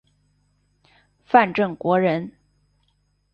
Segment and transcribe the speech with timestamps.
[1.25, 2.31] 范正国人。